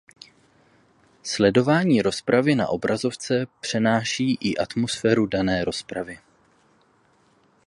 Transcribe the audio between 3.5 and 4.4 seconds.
přenáší